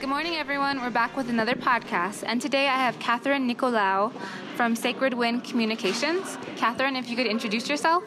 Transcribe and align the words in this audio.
Good 0.00 0.08
morning, 0.08 0.36
everyone. 0.36 0.80
We're 0.80 0.88
back 0.88 1.14
with 1.14 1.28
another 1.28 1.52
podcast, 1.52 2.24
and 2.26 2.40
today 2.40 2.68
I 2.68 2.76
have 2.76 2.98
Catherine 3.00 3.46
Nicolaou 3.46 4.10
from 4.56 4.74
Sacred 4.74 5.12
Wind 5.12 5.44
Communications. 5.44 6.38
Catherine, 6.56 6.96
if 6.96 7.10
you 7.10 7.16
could 7.16 7.26
introduce 7.26 7.68
yourself. 7.68 8.02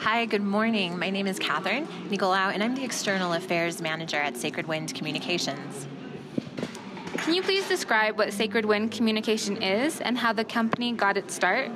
Hi, 0.00 0.26
good 0.26 0.42
morning. 0.42 0.98
My 0.98 1.08
name 1.08 1.28
is 1.28 1.38
Catherine 1.38 1.86
Nicolaou, 2.08 2.52
and 2.52 2.64
I'm 2.64 2.74
the 2.74 2.82
External 2.82 3.34
Affairs 3.34 3.80
Manager 3.80 4.16
at 4.16 4.36
Sacred 4.36 4.66
Wind 4.66 4.92
Communications. 4.92 5.86
Can 7.18 7.34
you 7.34 7.42
please 7.42 7.68
describe 7.68 8.18
what 8.18 8.32
Sacred 8.32 8.64
Wind 8.64 8.90
Communication 8.90 9.62
is 9.62 10.00
and 10.00 10.18
how 10.18 10.32
the 10.32 10.44
company 10.44 10.92
got 10.94 11.16
its 11.16 11.32
start? 11.32 11.70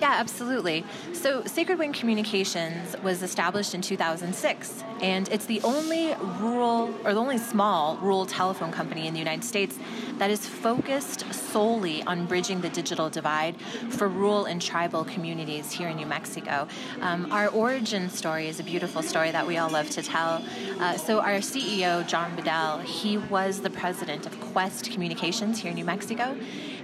Yeah, 0.00 0.12
absolutely. 0.12 0.84
So, 1.14 1.42
Sacred 1.44 1.78
Wind 1.78 1.94
Communications 1.94 2.94
was 3.02 3.22
established 3.22 3.74
in 3.74 3.80
2006, 3.80 4.84
and 5.00 5.26
it's 5.30 5.46
the 5.46 5.62
only 5.62 6.14
rural 6.38 6.94
or 7.02 7.14
the 7.14 7.20
only 7.20 7.38
small 7.38 7.96
rural 7.96 8.26
telephone 8.26 8.70
company 8.70 9.06
in 9.06 9.14
the 9.14 9.18
United 9.18 9.42
States 9.42 9.78
that 10.18 10.30
is 10.30 10.46
focused 10.46 11.32
solely 11.32 12.02
on 12.02 12.26
bridging 12.26 12.60
the 12.60 12.68
digital 12.68 13.08
divide 13.08 13.58
for 13.88 14.06
rural 14.06 14.44
and 14.44 14.60
tribal 14.60 15.04
communities 15.04 15.72
here 15.72 15.88
in 15.88 15.96
New 15.96 16.06
Mexico. 16.06 16.68
Um, 17.00 17.32
our 17.32 17.48
origin 17.48 18.10
story 18.10 18.48
is 18.48 18.60
a 18.60 18.64
beautiful 18.64 19.02
story 19.02 19.30
that 19.30 19.46
we 19.46 19.56
all 19.56 19.70
love 19.70 19.88
to 19.90 20.02
tell. 20.02 20.44
Uh, 20.78 20.98
so, 20.98 21.20
our 21.20 21.38
CEO, 21.38 22.06
John 22.06 22.36
Badal, 22.36 22.82
he 22.82 23.16
was 23.16 23.62
the 23.62 23.70
president 23.70 24.26
of 24.26 24.38
Qwest 24.52 24.92
Communications 24.92 25.58
here 25.58 25.70
in 25.70 25.76
New 25.76 25.86
Mexico 25.86 26.36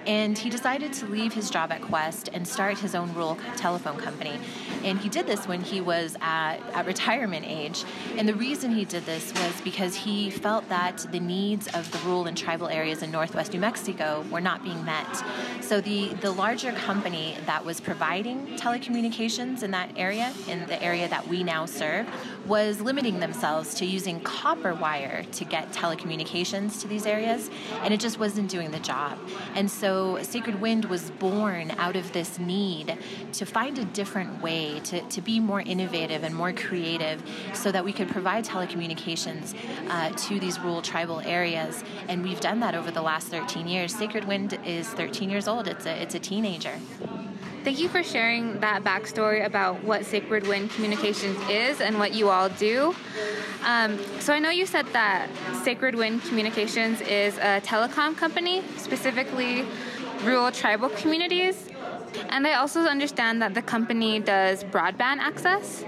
and 0.07 0.37
he 0.37 0.51
decided 0.51 0.93
to 0.95 1.07
leave 1.07 1.33
his 1.33 1.51
job 1.51 1.73
at 1.73 1.81
Qwest 1.83 2.29
and 2.33 2.47
start 2.47 2.79
his 2.79 2.95
own 2.95 3.13
rural 3.15 3.39
telephone 3.57 3.97
company. 3.97 4.39
And 4.85 4.99
he 4.99 5.09
did 5.09 5.27
this 5.27 5.47
when 5.47 5.61
he 5.61 5.81
was 5.81 6.17
at, 6.21 6.59
at 6.75 6.87
retirement 6.87 7.47
age. 7.47 7.85
And 8.17 8.29
the 8.29 8.35
reason 8.35 8.73
he 8.73 8.85
did 8.85 9.07
this 9.07 9.33
was 9.35 9.61
because 9.63 9.95
he 9.95 10.31
felt 10.31 10.69
that 10.69 11.07
the 11.11 11.21
needs 11.21 11.69
of 11.69 11.91
the 11.93 11.99
rural 11.99 12.27
and 12.27 12.37
tribal 12.37 12.69
areas 12.69 13.03
in 13.03 13.11
northwest 13.11 13.53
New 13.53 13.61
Mexico 13.61 14.25
were 14.31 14.41
not 14.41 14.63
being 14.63 14.85
met. 14.85 15.25
So 15.61 15.81
the, 15.81 16.09
the 16.15 16.31
larger 16.31 16.73
company 16.73 17.37
that 17.47 17.65
was 17.65 17.81
providing 17.81 18.47
telecommunications 18.59 19.63
in 19.63 19.71
that 19.71 19.91
area, 19.97 20.33
in 20.49 20.67
the 20.67 20.83
area 20.83 21.09
that 21.09 21.27
we 21.29 21.43
now 21.43 21.67
serve, 21.67 22.07
was 22.47 22.81
limiting 22.81 23.21
themselves 23.21 23.75
to 23.75 23.87
using 23.87 24.21
copper 24.21 24.75
wire 24.75 25.25
to 25.33 25.45
get 25.45 25.71
telecommunications 25.73 26.81
to 26.81 26.89
these 26.89 27.07
areas, 27.07 27.51
and 27.83 27.95
it 27.95 28.01
just 28.01 28.19
wasn't 28.19 28.51
doing 28.51 28.71
the 28.71 28.81
job. 28.81 29.19
And 29.55 29.71
so 29.71 30.23
Sacred 30.23 30.61
Wind 30.61 30.87
was 30.87 31.11
born 31.13 31.71
out 31.73 31.97
of 31.97 32.13
this 32.13 32.39
need 32.39 32.99
to 33.33 33.47
find 33.47 33.79
a 33.79 33.85
different 33.85 34.43
way, 34.43 34.81
to, 34.81 35.01
to 35.01 35.21
be 35.21 35.41
more 35.41 35.61
innovative 35.61 36.25
and 36.25 36.35
more 36.35 36.53
creative 36.53 37.23
so 37.55 37.71
that 37.71 37.85
we 37.85 37.93
could 37.93 38.09
provide 38.09 38.45
telecommunications 38.45 39.55
uh, 39.89 40.11
to 40.11 40.41
these 40.41 40.59
rural 40.61 40.83
tribal 40.83 41.21
areas. 41.21 41.85
And 42.09 42.23
we've 42.23 42.41
done 42.41 42.61
that 42.61 42.75
over 42.75 42.91
the 42.91 43.03
last 43.03 43.29
13 43.29 43.67
years. 43.69 43.95
Sacred 43.95 44.25
Wind 44.25 44.59
is 44.65 44.89
13 44.89 45.31
years 45.31 45.47
old, 45.49 45.69
it's 45.69 45.87
a, 45.87 46.03
it's 46.03 46.15
a 46.15 46.21
teenager. 46.21 46.75
Thank 47.65 47.79
you 47.79 47.89
for 47.89 48.03
sharing 48.03 48.59
that 48.59 48.83
backstory 48.83 49.47
about 49.47 49.85
what 49.85 50.05
Sacred 50.05 50.49
Wind 50.49 50.71
Communications 50.73 51.39
is 51.49 51.81
and 51.81 51.97
what 51.97 52.13
you 52.13 52.29
all 52.29 52.49
do. 52.49 52.93
Um, 53.65 54.01
so 54.19 54.33
I 54.33 54.41
know 54.41 54.51
you 54.51 54.67
said 54.67 54.87
that 54.89 55.29
Sacred 55.63 55.95
Wind 55.95 56.23
Communications 56.25 57.01
is 57.03 57.39
a 57.39 57.61
telecom 57.61 58.17
company, 58.17 58.63
specifically 58.79 59.65
rural 60.25 60.51
tribal 60.51 60.89
communities. 60.89 61.69
And 62.31 62.49
I 62.49 62.55
also 62.55 62.81
understand 62.81 63.41
that 63.43 63.55
the 63.55 63.63
company 63.63 64.19
does 64.19 64.65
broadband 64.65 65.19
access. 65.19 65.85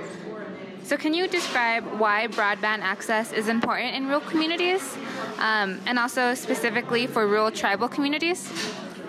So, 0.85 0.97
can 0.97 1.13
you 1.13 1.27
describe 1.27 1.85
why 1.99 2.29
broadband 2.29 2.83
access 2.83 3.33
is 3.33 3.49
important 3.49 3.97
in 3.97 4.05
rural 4.05 4.21
communities 4.21 4.97
um, 5.39 5.81
and 5.87 5.99
also 5.99 6.35
specifically 6.35 7.07
for 7.07 7.27
rural 7.27 7.51
tribal 7.51 7.89
communities? 7.89 8.49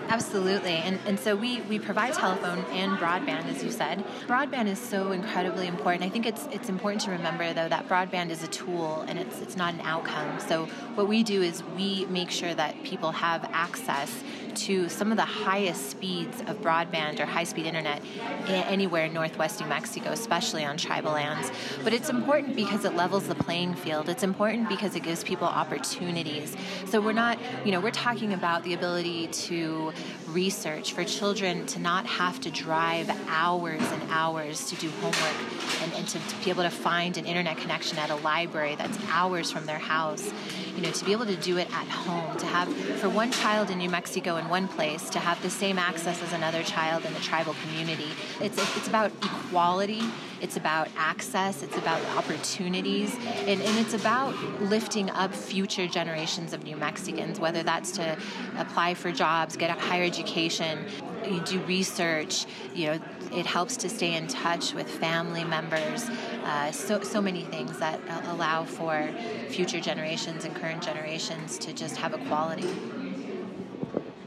Absolutely. 0.08 0.76
And, 0.76 0.98
and 1.06 1.18
so 1.18 1.34
we, 1.34 1.60
we 1.62 1.78
provide 1.78 2.14
telephone 2.14 2.64
and 2.70 2.96
broadband, 2.98 3.46
as 3.46 3.62
you 3.62 3.70
said. 3.70 4.04
Broadband 4.26 4.68
is 4.68 4.78
so 4.78 5.12
incredibly 5.12 5.66
important. 5.66 6.04
I 6.04 6.08
think 6.08 6.26
it's 6.26 6.46
it's 6.52 6.68
important 6.68 7.02
to 7.02 7.10
remember 7.10 7.52
though 7.52 7.68
that 7.68 7.88
broadband 7.88 8.30
is 8.30 8.42
a 8.42 8.48
tool 8.48 9.04
and 9.08 9.18
it's 9.18 9.40
it's 9.40 9.56
not 9.56 9.74
an 9.74 9.80
outcome. 9.80 10.38
So 10.40 10.66
what 10.94 11.08
we 11.08 11.22
do 11.22 11.42
is 11.42 11.62
we 11.76 12.06
make 12.06 12.30
sure 12.30 12.54
that 12.54 12.82
people 12.84 13.10
have 13.12 13.48
access 13.52 14.22
to 14.56 14.88
some 14.88 15.10
of 15.10 15.16
the 15.16 15.24
highest 15.24 15.90
speeds 15.90 16.40
of 16.42 16.60
broadband 16.62 17.20
or 17.20 17.26
high 17.26 17.44
speed 17.44 17.66
internet 17.66 18.02
anywhere 18.48 19.06
in 19.06 19.12
northwest 19.12 19.60
New 19.60 19.66
Mexico, 19.66 20.10
especially 20.10 20.64
on 20.64 20.76
tribal 20.76 21.12
lands. 21.12 21.50
But 21.84 21.92
it's 21.92 22.08
important 22.08 22.56
because 22.56 22.84
it 22.84 22.94
levels 22.94 23.28
the 23.28 23.34
playing 23.34 23.74
field. 23.74 24.08
It's 24.08 24.22
important 24.22 24.68
because 24.68 24.96
it 24.96 25.02
gives 25.02 25.22
people 25.22 25.46
opportunities. 25.46 26.56
So 26.86 27.00
we're 27.00 27.12
not, 27.12 27.38
you 27.64 27.72
know, 27.72 27.80
we're 27.80 27.90
talking 27.90 28.32
about 28.32 28.64
the 28.64 28.74
ability 28.74 29.28
to 29.28 29.92
research 30.28 30.92
for 30.92 31.04
children 31.04 31.66
to 31.66 31.78
not 31.78 32.06
have 32.06 32.40
to 32.40 32.50
drive 32.50 33.10
hours 33.28 33.80
and 33.80 34.02
hours 34.10 34.66
to 34.70 34.76
do 34.76 34.90
homework 35.00 35.82
and, 35.82 35.92
and 35.94 36.08
to, 36.08 36.18
to 36.18 36.44
be 36.44 36.50
able 36.50 36.62
to 36.62 36.70
find 36.70 37.16
an 37.16 37.26
internet 37.26 37.56
connection 37.58 37.98
at 37.98 38.10
a 38.10 38.16
library 38.16 38.74
that's 38.76 38.98
hours 39.10 39.50
from 39.50 39.66
their 39.66 39.78
house. 39.78 40.30
You 40.76 40.82
know, 40.82 40.90
to 40.90 41.04
be 41.06 41.12
able 41.12 41.24
to 41.26 41.36
do 41.36 41.56
it 41.56 41.68
at 41.72 41.88
home, 41.88 42.36
to 42.36 42.46
have 42.46 42.68
for 43.00 43.08
one 43.08 43.32
child 43.32 43.70
in 43.70 43.78
New 43.78 43.88
Mexico 43.88 44.36
and 44.36 44.45
one 44.48 44.68
place 44.68 45.10
to 45.10 45.18
have 45.18 45.40
the 45.42 45.50
same 45.50 45.78
access 45.78 46.22
as 46.22 46.32
another 46.32 46.62
child 46.62 47.04
in 47.04 47.12
the 47.14 47.20
tribal 47.20 47.54
community. 47.62 48.08
It's, 48.40 48.58
it's 48.76 48.88
about 48.88 49.12
equality, 49.22 50.02
it's 50.40 50.56
about 50.56 50.88
access, 50.96 51.62
it's 51.62 51.76
about 51.76 52.04
opportunities, 52.16 53.14
and, 53.46 53.60
and 53.60 53.78
it's 53.78 53.94
about 53.94 54.34
lifting 54.62 55.10
up 55.10 55.34
future 55.34 55.86
generations 55.86 56.52
of 56.52 56.64
New 56.64 56.76
Mexicans, 56.76 57.40
whether 57.40 57.62
that's 57.62 57.92
to 57.92 58.16
apply 58.58 58.94
for 58.94 59.12
jobs, 59.12 59.56
get 59.56 59.70
a 59.70 59.80
higher 59.80 60.04
education, 60.04 60.84
you 61.28 61.40
do 61.40 61.60
research, 61.60 62.46
you 62.74 62.86
know, 62.86 63.00
it 63.32 63.46
helps 63.46 63.76
to 63.78 63.88
stay 63.88 64.14
in 64.14 64.26
touch 64.28 64.72
with 64.72 64.88
family 64.88 65.44
members. 65.44 66.08
Uh, 66.44 66.70
so, 66.70 67.00
so 67.02 67.20
many 67.20 67.42
things 67.42 67.78
that 67.78 68.00
allow 68.28 68.64
for 68.64 69.10
future 69.48 69.80
generations 69.80 70.44
and 70.44 70.54
current 70.54 70.82
generations 70.82 71.58
to 71.58 71.72
just 71.72 71.96
have 71.96 72.14
equality. 72.14 72.68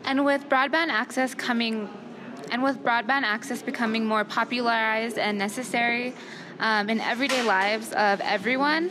And 0.09 0.25
with 0.25 0.49
broadband 0.49 0.87
access 0.87 1.35
coming, 1.35 1.87
and 2.51 2.63
with 2.63 2.83
broadband 2.83 3.21
access 3.21 3.61
becoming 3.61 4.07
more 4.07 4.25
popularized 4.25 5.19
and 5.19 5.37
necessary 5.37 6.15
um, 6.59 6.89
in 6.89 6.99
everyday 6.99 7.43
lives 7.43 7.93
of 7.93 8.19
everyone, 8.21 8.89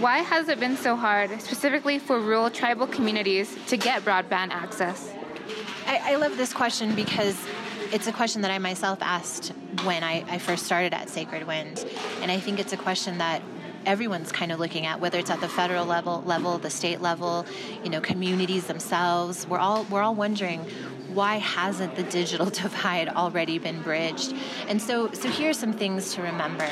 why 0.00 0.18
has 0.18 0.50
it 0.50 0.60
been 0.60 0.76
so 0.76 0.96
hard, 0.96 1.30
specifically 1.40 1.98
for 1.98 2.20
rural 2.20 2.50
tribal 2.50 2.86
communities, 2.86 3.56
to 3.68 3.78
get 3.78 4.04
broadband 4.04 4.50
access? 4.50 5.10
I, 5.86 6.12
I 6.12 6.16
love 6.16 6.36
this 6.36 6.52
question 6.52 6.94
because 6.94 7.38
it's 7.90 8.06
a 8.06 8.12
question 8.12 8.42
that 8.42 8.50
I 8.50 8.58
myself 8.58 8.98
asked 9.00 9.54
when 9.84 10.04
I, 10.04 10.26
I 10.28 10.36
first 10.36 10.66
started 10.66 10.92
at 10.92 11.08
Sacred 11.08 11.46
Wind. 11.46 11.86
And 12.20 12.30
I 12.30 12.38
think 12.38 12.60
it's 12.60 12.74
a 12.74 12.76
question 12.76 13.16
that 13.16 13.40
everyone's 13.86 14.32
kind 14.32 14.52
of 14.52 14.58
looking 14.58 14.86
at 14.86 15.00
whether 15.00 15.18
it's 15.18 15.30
at 15.30 15.40
the 15.40 15.48
federal 15.48 15.84
level 15.84 16.22
level 16.22 16.58
the 16.58 16.70
state 16.70 17.00
level 17.00 17.46
you 17.82 17.90
know 17.90 18.00
communities 18.00 18.66
themselves. 18.66 19.46
We're 19.46 19.58
all 19.58 19.84
we're 19.84 20.02
all 20.02 20.14
wondering 20.14 20.60
why 21.14 21.36
hasn't 21.36 21.96
the 21.96 22.04
digital 22.04 22.50
divide 22.50 23.08
already 23.08 23.58
been 23.58 23.82
bridged? 23.82 24.34
And 24.68 24.80
so 24.80 25.10
so 25.12 25.28
here's 25.28 25.58
some 25.58 25.72
things 25.72 26.14
to 26.14 26.22
remember. 26.22 26.68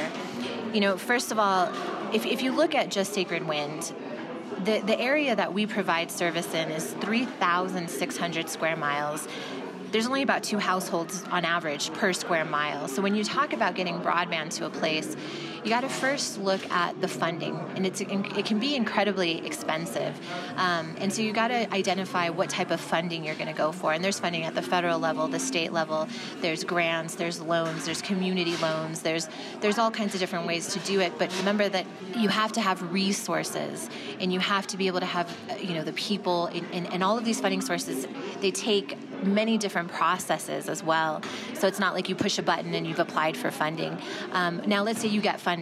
You 0.73 0.81
know 0.81 0.97
first 0.97 1.33
of 1.33 1.39
all 1.39 1.73
if, 2.13 2.25
if 2.25 2.43
you 2.43 2.53
look 2.53 2.75
at 2.75 2.91
just 2.91 3.13
sacred 3.13 3.47
wind 3.47 3.93
the, 4.65 4.81
the 4.81 4.99
area 4.99 5.37
that 5.37 5.53
we 5.53 5.67
provide 5.67 6.11
service 6.11 6.53
in 6.53 6.71
is 6.71 6.93
3,600 6.95 8.49
square 8.49 8.77
miles. 8.77 9.29
There's 9.91 10.07
only 10.07 10.23
about 10.23 10.43
two 10.43 10.59
households 10.59 11.25
on 11.31 11.45
average 11.45 11.93
per 11.95 12.13
square 12.13 12.45
mile. 12.45 12.89
So 12.89 13.01
when 13.01 13.15
you 13.15 13.25
talk 13.25 13.53
about 13.53 13.75
getting 13.75 14.01
broadband 14.01 14.51
to 14.57 14.67
a 14.67 14.71
place, 14.71 15.17
you 15.69 15.75
got 15.75 15.83
to 15.83 15.89
first 15.91 16.39
look 16.39 16.65
at 16.71 16.99
the 17.03 17.09
funding, 17.09 17.55
and 17.76 17.85
it's 17.85 18.00
it 18.00 18.47
can 18.47 18.59
be 18.59 18.75
incredibly 18.75 19.44
expensive. 19.47 20.19
Um, 20.56 20.97
and 20.99 21.12
so 21.12 21.20
you 21.20 21.35
got 21.35 21.49
to 21.49 21.70
identify 21.75 22.31
what 22.31 22.49
type 22.49 22.70
of 22.70 22.81
funding 22.81 23.23
you're 23.23 23.35
going 23.35 23.49
to 23.49 23.53
go 23.53 23.70
for. 23.70 23.93
And 23.93 24.03
there's 24.03 24.19
funding 24.19 24.44
at 24.44 24.55
the 24.55 24.62
federal 24.62 24.99
level, 24.99 25.29
the 25.29 25.38
state 25.38 25.70
level. 25.70 26.09
There's 26.41 26.65
grants, 26.65 27.17
there's 27.17 27.38
loans, 27.43 27.85
there's 27.85 28.00
community 28.00 28.56
loans. 28.56 29.03
There's 29.03 29.29
there's 29.61 29.76
all 29.76 29.91
kinds 29.91 30.15
of 30.15 30.20
different 30.20 30.47
ways 30.47 30.69
to 30.69 30.79
do 30.79 31.00
it. 31.00 31.12
But 31.19 31.37
remember 31.37 31.69
that 31.69 31.85
you 32.17 32.31
have 32.31 32.53
to 32.53 32.62
have 32.62 32.91
resources, 32.91 33.91
and 34.20 34.32
you 34.32 34.41
have 34.41 34.67
to 34.69 34.79
be 34.79 34.87
able 34.87 35.00
to 35.00 35.06
have 35.06 35.31
you 35.61 35.75
know 35.75 35.85
the 35.85 35.93
people, 35.93 36.47
and, 36.47 36.67
and, 36.73 36.91
and 36.94 37.05
all 37.05 37.19
of 37.19 37.26
these 37.26 37.43
funding 37.43 37.61
sources. 37.61 38.06
They 38.41 38.53
take 38.53 38.97
many 39.23 39.59
different 39.59 39.91
processes 39.91 40.69
as 40.69 40.82
well. 40.82 41.23
So 41.55 41.67
it's 41.67 41.79
not 41.79 41.94
like 41.94 42.09
you 42.09 42.15
push 42.15 42.38
a 42.38 42.43
button 42.43 42.75
and 42.75 42.87
you've 42.87 42.99
applied 42.99 43.37
for 43.37 43.50
funding. 43.50 43.99
Um, 44.32 44.62
now, 44.67 44.82
let's 44.82 45.00
say 45.00 45.09
you 45.09 45.20
get 45.20 45.41
funding. 45.41 45.57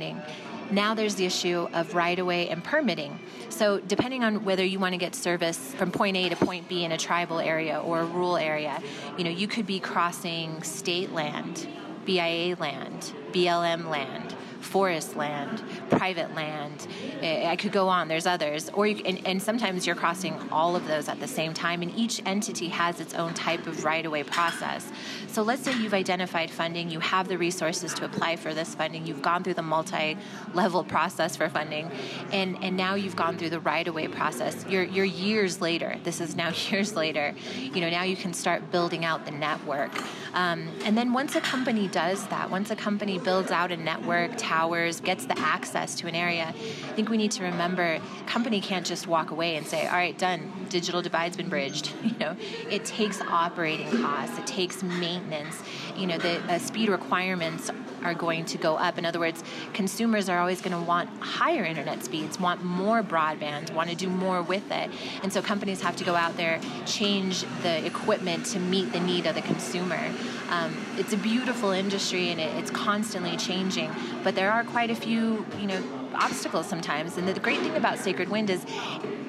Now 0.70 0.94
there's 0.94 1.14
the 1.14 1.24
issue 1.24 1.68
of 1.72 1.94
right 1.94 2.18
of 2.18 2.26
way 2.26 2.48
and 2.48 2.62
permitting. 2.62 3.18
So, 3.48 3.78
depending 3.78 4.24
on 4.24 4.44
whether 4.44 4.64
you 4.64 4.78
want 4.78 4.94
to 4.94 4.98
get 4.98 5.14
service 5.14 5.74
from 5.74 5.90
point 5.92 6.16
A 6.16 6.28
to 6.28 6.36
point 6.36 6.68
B 6.68 6.84
in 6.84 6.92
a 6.92 6.98
tribal 6.98 7.38
area 7.38 7.80
or 7.80 8.00
a 8.00 8.04
rural 8.04 8.36
area, 8.36 8.82
you 9.16 9.24
know, 9.24 9.30
you 9.30 9.46
could 9.46 9.66
be 9.66 9.78
crossing 9.78 10.62
state 10.62 11.12
land, 11.12 11.68
BIA 12.04 12.56
land, 12.56 13.12
BLM 13.32 13.88
land, 13.88 14.34
forest 14.66 15.16
land, 15.16 15.62
private 15.90 16.34
land. 16.34 16.86
I 17.22 17.56
could 17.56 17.72
go 17.72 17.88
on. 17.88 18.08
There's 18.08 18.26
others, 18.26 18.68
or 18.70 18.86
you, 18.86 19.02
and, 19.04 19.26
and 19.26 19.42
sometimes 19.42 19.86
you're 19.86 19.96
crossing 19.96 20.34
all 20.50 20.76
of 20.76 20.86
those 20.86 21.08
at 21.08 21.20
the 21.20 21.28
same 21.28 21.54
time. 21.54 21.82
And 21.82 21.96
each 21.96 22.20
entity 22.26 22.68
has 22.68 23.00
its 23.00 23.14
own 23.14 23.32
type 23.34 23.66
of 23.66 23.84
right-of-way 23.84 24.24
process. 24.24 24.90
So 25.28 25.42
let's 25.42 25.62
say 25.62 25.72
you've 25.78 25.94
identified 25.94 26.50
funding, 26.50 26.90
you 26.90 27.00
have 27.00 27.28
the 27.28 27.38
resources 27.38 27.94
to 27.94 28.04
apply 28.04 28.36
for 28.36 28.54
this 28.54 28.74
funding, 28.74 29.06
you've 29.06 29.22
gone 29.22 29.44
through 29.44 29.54
the 29.54 29.62
multi-level 29.62 30.84
process 30.84 31.36
for 31.36 31.48
funding, 31.48 31.90
and 32.32 32.56
and 32.62 32.76
now 32.76 32.94
you've 32.94 33.16
gone 33.16 33.36
through 33.36 33.50
the 33.50 33.60
right-of-way 33.60 34.08
process. 34.08 34.64
You're 34.68 34.84
you're 34.84 35.04
years 35.04 35.60
later. 35.60 35.96
This 36.04 36.20
is 36.20 36.36
now 36.36 36.50
years 36.70 36.96
later. 36.96 37.34
You 37.54 37.80
know 37.80 37.90
now 37.90 38.02
you 38.02 38.16
can 38.16 38.32
start 38.32 38.70
building 38.70 39.04
out 39.04 39.24
the 39.24 39.30
network. 39.30 39.92
Um, 40.34 40.68
and 40.84 40.96
then 40.96 41.12
once 41.12 41.34
a 41.34 41.40
company 41.40 41.88
does 41.88 42.26
that, 42.28 42.50
once 42.50 42.70
a 42.70 42.76
company 42.76 43.18
builds 43.18 43.50
out 43.50 43.72
a 43.72 43.76
network, 43.76 44.36
towers, 44.56 45.00
gets 45.00 45.26
the 45.26 45.38
access 45.38 45.94
to 45.96 46.06
an 46.06 46.14
area, 46.14 46.46
I 46.46 46.92
think 46.96 47.10
we 47.10 47.16
need 47.16 47.32
to 47.32 47.42
remember 47.44 48.00
company 48.26 48.60
can't 48.60 48.86
just 48.86 49.06
walk 49.06 49.30
away 49.30 49.56
and 49.56 49.66
say, 49.66 49.86
all 49.86 49.94
right, 49.94 50.16
done, 50.16 50.40
digital 50.68 51.02
divide's 51.02 51.36
been 51.36 51.48
bridged. 51.48 51.92
You 52.06 52.16
know, 52.20 52.36
it 52.70 52.84
takes 52.86 53.20
operating 53.20 53.90
costs, 54.00 54.38
it 54.38 54.46
takes 54.46 54.82
maintenance. 54.82 55.60
You 55.96 56.06
know, 56.06 56.18
the 56.18 56.40
uh, 56.50 56.58
speed 56.58 56.88
requirements 56.88 57.70
are 58.06 58.14
going 58.14 58.44
to 58.46 58.58
go 58.58 58.76
up. 58.76 58.98
In 58.98 59.04
other 59.04 59.18
words, 59.18 59.42
consumers 59.72 60.28
are 60.28 60.38
always 60.38 60.60
going 60.60 60.72
to 60.72 60.80
want 60.80 61.10
higher 61.20 61.64
internet 61.64 62.04
speeds, 62.04 62.38
want 62.38 62.62
more 62.62 63.02
broadband, 63.02 63.72
want 63.74 63.90
to 63.90 63.96
do 63.96 64.08
more 64.08 64.42
with 64.42 64.70
it. 64.70 64.90
And 65.22 65.32
so 65.32 65.42
companies 65.42 65.80
have 65.82 65.96
to 65.96 66.04
go 66.04 66.14
out 66.14 66.36
there, 66.36 66.60
change 66.86 67.44
the 67.62 67.84
equipment 67.84 68.46
to 68.46 68.60
meet 68.60 68.92
the 68.92 69.00
need 69.00 69.26
of 69.26 69.34
the 69.34 69.42
consumer. 69.42 70.00
Um, 70.48 70.76
it's 70.96 71.12
a 71.12 71.16
beautiful 71.16 71.70
industry 71.70 72.30
and 72.30 72.40
it, 72.40 72.54
it's 72.56 72.70
constantly 72.70 73.36
changing, 73.36 73.90
but 74.22 74.36
there 74.36 74.52
are 74.52 74.62
quite 74.62 74.90
a 74.90 74.94
few, 74.94 75.44
you 75.58 75.66
know, 75.66 75.82
obstacles 76.14 76.66
sometimes. 76.66 77.16
And 77.16 77.26
the 77.28 77.38
great 77.40 77.58
thing 77.60 77.74
about 77.74 77.98
Sacred 77.98 78.28
Wind 78.28 78.48
is, 78.50 78.64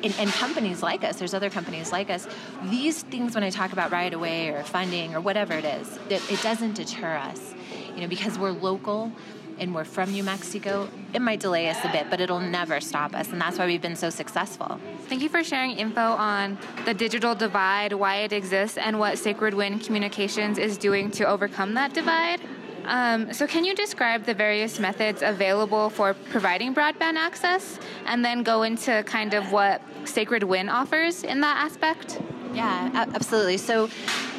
and, 0.04 0.14
and, 0.20 0.30
companies 0.32 0.84
like 0.84 1.04
us, 1.04 1.18
there's 1.18 1.34
other 1.34 1.50
companies 1.50 1.92
like 1.92 2.10
us, 2.10 2.28
these 2.66 3.02
things 3.04 3.34
when 3.34 3.44
I 3.44 3.50
talk 3.50 3.74
about 3.74 3.92
right 3.92 4.14
of 4.14 4.22
way 4.22 4.50
or 4.50 4.64
funding 4.64 5.16
or 5.16 5.20
whatever 5.20 5.54
it 5.54 5.66
is, 5.66 5.98
it, 6.10 6.22
it 6.32 6.42
doesn't 6.42 6.76
deter 6.76 7.16
us 7.16 7.56
you 7.98 8.04
know, 8.04 8.08
because 8.08 8.38
we're 8.38 8.52
local 8.52 9.12
and 9.60 9.74
we're 9.74 9.84
from 9.84 10.12
New 10.12 10.24
Mexico, 10.24 10.88
it 11.16 11.20
might 11.20 11.40
delay 11.40 11.68
us 11.68 11.84
a 11.84 11.92
bit, 11.92 12.12
but 12.12 12.22
it'll 12.22 12.40
never 12.40 12.80
stop 12.80 13.16
us. 13.16 13.32
And 13.32 13.42
that's 13.42 13.58
why 13.58 13.66
we've 13.66 13.82
been 13.82 13.96
so 13.96 14.12
successful. 14.12 14.80
Thank 15.08 15.24
you 15.24 15.30
for 15.30 15.44
sharing 15.44 15.72
info 15.72 16.00
on 16.00 16.60
the 16.86 16.94
digital 16.94 17.34
divide, 17.34 17.94
why 17.94 18.18
it 18.18 18.34
exists, 18.34 18.78
and 18.78 19.00
what 19.00 19.18
Sacred 19.18 19.56
Wind 19.56 19.84
Communications 19.84 20.60
is 20.60 20.78
doing 20.78 21.10
to 21.12 21.26
overcome 21.26 21.74
that 21.74 21.94
divide. 21.94 22.40
Um, 22.86 23.34
so, 23.34 23.48
can 23.48 23.66
you 23.66 23.76
describe 23.76 24.24
the 24.26 24.34
various 24.34 24.80
methods 24.80 25.22
available 25.22 25.90
for 25.90 26.14
providing 26.14 26.74
broadband 26.74 27.16
access 27.16 27.80
and 28.06 28.24
then 28.24 28.44
go 28.44 28.64
into 28.64 29.04
kind 29.04 29.34
of 29.34 29.52
what 29.52 29.82
Sacred 30.06 30.44
Wind 30.44 30.70
offers 30.70 31.24
in 31.24 31.42
that 31.42 31.66
aspect? 31.66 32.22
Yeah, 32.54 33.06
absolutely. 33.14 33.58
So, 33.58 33.90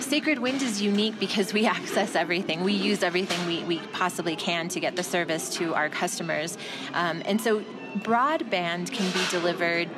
Sacred 0.00 0.38
Wind 0.38 0.62
is 0.62 0.81
unique 0.81 1.19
because 1.20 1.52
we 1.52 1.66
access 1.78 2.14
everything. 2.14 2.64
We 2.64 2.72
use 2.72 3.02
everything 3.02 3.46
we, 3.46 3.62
we 3.64 3.78
possibly 3.93 4.37
can 4.37 4.69
to 4.70 4.81
get 4.81 4.96
the 4.96 5.02
service 5.02 5.50
to 5.56 5.75
our 5.75 5.90
customers. 5.90 6.56
Um, 6.94 7.22
and 7.26 7.40
so 7.40 7.62
broadband 7.99 8.90
can 8.93 9.10
be 9.12 9.25
delivered 9.31 9.88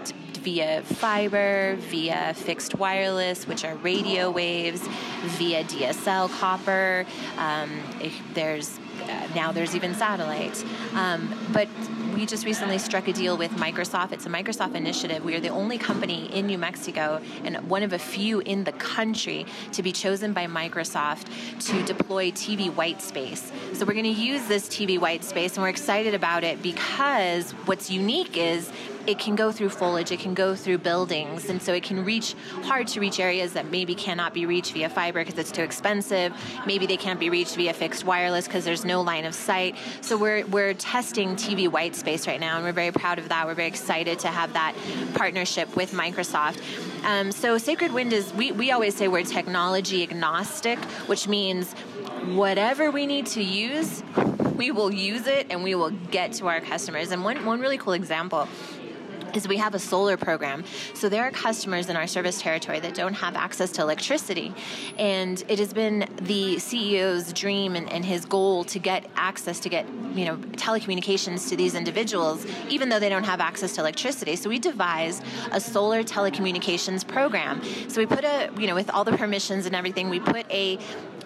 via 0.42 0.82
fiber, 0.82 1.76
via 1.76 2.34
fixed 2.34 2.74
wireless, 2.76 3.46
which 3.46 3.64
are 3.64 3.76
radio 3.76 4.30
waves, 4.30 4.86
via 5.38 5.64
DSL 5.64 6.30
copper. 6.38 7.06
Um, 7.36 7.70
there's 8.34 8.78
uh, 9.02 9.28
now 9.34 9.52
there's 9.52 9.74
even 9.74 9.94
satellite. 9.94 10.64
Um, 10.94 11.34
but 11.52 11.68
we 12.14 12.26
just 12.26 12.44
recently 12.44 12.78
struck 12.78 13.08
a 13.08 13.12
deal 13.12 13.36
with 13.36 13.50
Microsoft. 13.52 14.12
It's 14.12 14.26
a 14.26 14.28
Microsoft 14.28 14.74
initiative. 14.74 15.24
We 15.24 15.34
are 15.36 15.40
the 15.40 15.48
only 15.48 15.78
company 15.78 16.26
in 16.26 16.46
New 16.46 16.58
Mexico 16.58 17.20
and 17.44 17.56
one 17.68 17.82
of 17.82 17.92
a 17.92 17.98
few 17.98 18.40
in 18.40 18.64
the 18.64 18.72
country 18.72 19.46
to 19.72 19.82
be 19.82 19.92
chosen 19.92 20.32
by 20.32 20.46
Microsoft 20.46 21.28
to 21.66 21.82
deploy 21.84 22.30
TV 22.30 22.72
white 22.74 23.00
space. 23.00 23.50
So 23.72 23.86
we're 23.86 23.94
going 23.94 24.04
to 24.04 24.20
use 24.20 24.46
this 24.46 24.68
TV 24.68 24.98
white 24.98 25.24
space 25.24 25.54
and 25.54 25.62
we're 25.62 25.70
excited 25.70 26.14
about 26.14 26.44
it 26.44 26.62
because 26.62 27.52
what's 27.64 27.90
unique 27.90 28.36
is 28.36 28.70
it 29.06 29.18
can 29.18 29.34
go 29.34 29.52
through 29.52 29.70
foliage, 29.70 30.12
it 30.12 30.20
can 30.20 30.34
go 30.34 30.54
through 30.54 30.78
buildings, 30.78 31.48
and 31.48 31.60
so 31.60 31.72
it 31.72 31.82
can 31.82 32.04
reach 32.04 32.34
hard 32.62 32.86
to 32.88 33.00
reach 33.00 33.20
areas 33.20 33.52
that 33.54 33.70
maybe 33.70 33.94
cannot 33.94 34.34
be 34.34 34.46
reached 34.46 34.72
via 34.72 34.88
fiber 34.88 35.24
because 35.24 35.38
it's 35.38 35.52
too 35.52 35.62
expensive. 35.62 36.32
Maybe 36.66 36.86
they 36.86 36.96
can't 36.96 37.18
be 37.18 37.30
reached 37.30 37.56
via 37.56 37.72
fixed 37.72 38.04
wireless 38.04 38.46
because 38.46 38.64
there's 38.64 38.84
no 38.84 39.02
line 39.02 39.24
of 39.24 39.34
sight. 39.34 39.76
So 40.00 40.16
we're 40.16 40.46
we're 40.46 40.74
testing 40.74 41.36
TV 41.36 41.68
white 41.68 41.96
space 41.96 42.26
right 42.26 42.40
now, 42.40 42.56
and 42.56 42.64
we're 42.64 42.72
very 42.72 42.92
proud 42.92 43.18
of 43.18 43.28
that. 43.28 43.46
We're 43.46 43.54
very 43.54 43.68
excited 43.68 44.18
to 44.20 44.28
have 44.28 44.52
that 44.52 44.74
partnership 45.14 45.74
with 45.76 45.92
Microsoft. 45.92 46.60
Um, 47.04 47.32
so 47.32 47.58
Sacred 47.58 47.92
Wind 47.92 48.12
is 48.12 48.32
we 48.34 48.52
we 48.52 48.70
always 48.70 48.94
say 48.94 49.08
we're 49.08 49.24
technology 49.24 50.02
agnostic, 50.02 50.78
which 51.06 51.28
means 51.28 51.74
whatever 52.34 52.90
we 52.90 53.06
need 53.06 53.26
to 53.26 53.42
use, 53.42 54.02
we 54.56 54.70
will 54.70 54.92
use 54.92 55.26
it 55.26 55.46
and 55.50 55.62
we 55.64 55.74
will 55.74 55.90
get 56.10 56.32
to 56.34 56.46
our 56.48 56.60
customers. 56.60 57.12
And 57.12 57.24
one, 57.24 57.44
one 57.46 57.60
really 57.60 57.78
cool 57.78 57.94
example 57.94 58.46
is 59.36 59.48
we 59.48 59.56
have 59.56 59.74
a 59.74 59.78
solar 59.78 60.16
program. 60.16 60.64
So 60.94 61.08
there 61.08 61.22
are 61.22 61.30
customers 61.30 61.88
in 61.88 61.96
our 61.96 62.06
service 62.06 62.40
territory 62.40 62.80
that 62.80 62.94
don't 62.94 63.14
have 63.14 63.36
access 63.36 63.70
to 63.72 63.82
electricity. 63.82 64.54
And 64.98 65.42
it 65.48 65.58
has 65.58 65.72
been 65.72 66.08
the 66.22 66.56
CEO's 66.56 67.32
dream 67.32 67.76
and, 67.76 67.90
and, 67.90 68.04
his 68.04 68.24
goal 68.24 68.64
to 68.64 68.78
get 68.78 69.08
access 69.14 69.60
to 69.60 69.68
get, 69.68 69.86
you 70.14 70.24
know, 70.24 70.36
telecommunications 70.36 71.48
to 71.50 71.56
these 71.56 71.74
individuals, 71.74 72.44
even 72.68 72.88
though 72.88 72.98
they 72.98 73.08
don't 73.08 73.24
have 73.24 73.40
access 73.40 73.74
to 73.74 73.80
electricity. 73.80 74.36
So 74.36 74.48
we 74.48 74.58
devised 74.58 75.22
a 75.52 75.60
solar 75.60 76.02
telecommunications 76.02 77.06
program. 77.06 77.62
So 77.88 78.00
we 78.00 78.06
put 78.06 78.24
a, 78.24 78.50
you 78.58 78.66
know, 78.66 78.74
with 78.74 78.90
all 78.90 79.04
the 79.04 79.16
permissions 79.16 79.66
and 79.66 79.76
everything, 79.76 80.08
we 80.08 80.18
put 80.18 80.50
a 80.50 80.78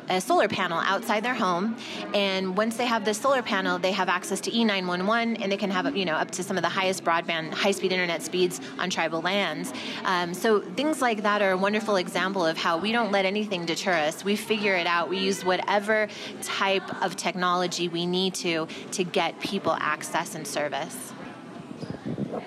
a 0.09 0.21
solar 0.21 0.49
panel 0.49 0.79
outside 0.79 1.25
their 1.25 1.35
home 1.35 1.77
and 2.15 2.57
once 2.57 2.77
they 2.77 2.87
have 2.87 3.05
the 3.05 3.15
solar 3.15 3.43
panel 3.43 3.79
they 3.79 3.93
have 3.93 4.09
access 4.09 4.41
to 4.41 4.51
e911 4.51 5.41
and 5.41 5.51
they 5.51 5.57
can 5.57 5.71
have 5.71 5.97
you 5.97 6.05
know 6.05 6.15
up 6.15 6.31
to 6.31 6.43
some 6.43 6.57
of 6.57 6.63
the 6.63 6.69
highest 6.69 7.05
broadband 7.05 7.53
high-speed 7.53 7.93
internet 7.93 8.23
speeds 8.23 8.61
on 8.79 8.91
tribal 8.91 9.21
lands. 9.23 9.73
Um, 10.05 10.35
so 10.35 10.61
things 10.61 11.01
like 11.01 11.23
that 11.23 11.41
are 11.43 11.53
a 11.53 11.57
wonderful 11.57 11.97
example 11.97 12.45
of 12.45 12.57
how 12.57 12.79
we 12.79 12.93
don't 12.93 13.13
let 13.13 13.25
anything 13.25 13.65
deter 13.65 13.93
us. 13.93 14.25
We 14.25 14.37
figure 14.37 14.75
it 14.75 14.87
out. 14.87 15.09
We 15.09 15.19
use 15.19 15.45
whatever 15.45 16.09
type 16.43 17.03
of 17.03 17.17
technology 17.17 17.89
we 17.89 18.07
need 18.07 18.35
to 18.35 18.67
to 18.93 19.05
get 19.05 19.41
people 19.41 19.77
access 19.81 20.35
and 20.35 20.47
service 20.47 21.14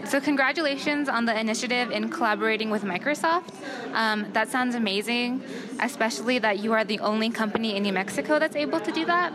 so, 0.05 0.21
congratulations 0.21 1.09
on 1.09 1.25
the 1.25 1.37
initiative 1.37 1.91
in 1.91 2.09
collaborating 2.09 2.69
with 2.69 2.83
Microsoft. 2.83 3.53
Um, 3.93 4.25
that 4.33 4.49
sounds 4.49 4.75
amazing, 4.75 5.43
especially 5.81 6.39
that 6.39 6.59
you 6.59 6.73
are 6.73 6.83
the 6.83 6.99
only 6.99 7.29
company 7.29 7.75
in 7.75 7.83
New 7.83 7.93
Mexico 7.93 8.39
that's 8.39 8.55
able 8.55 8.79
to 8.79 8.91
do 8.91 9.05
that. 9.05 9.33